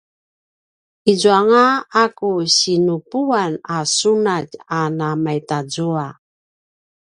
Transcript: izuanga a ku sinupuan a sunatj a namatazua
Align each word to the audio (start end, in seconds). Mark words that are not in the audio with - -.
izuanga 1.11 1.65
a 2.01 2.03
ku 2.17 2.29
sinupuan 2.57 3.51
a 3.77 3.77
sunatj 3.97 4.51
a 4.79 4.79
namatazua 4.97 6.07